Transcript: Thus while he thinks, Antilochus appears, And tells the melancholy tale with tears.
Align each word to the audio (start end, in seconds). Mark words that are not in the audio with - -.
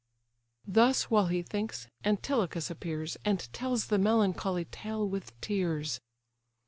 Thus 0.65 1.11
while 1.11 1.27
he 1.27 1.43
thinks, 1.43 1.87
Antilochus 2.03 2.71
appears, 2.71 3.17
And 3.23 3.47
tells 3.53 3.85
the 3.85 3.99
melancholy 3.99 4.65
tale 4.65 5.07
with 5.07 5.39
tears. 5.41 5.99